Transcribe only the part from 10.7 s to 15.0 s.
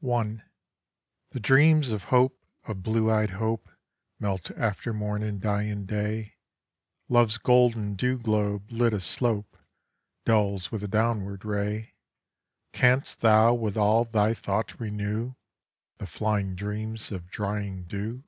with a downward ray; Canst thou with all thy thought